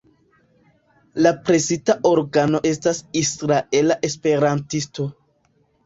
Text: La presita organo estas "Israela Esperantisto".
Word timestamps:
La 1.25 1.33
presita 1.49 1.97
organo 2.13 2.63
estas 2.73 3.05
"Israela 3.25 4.03
Esperantisto". 4.13 5.11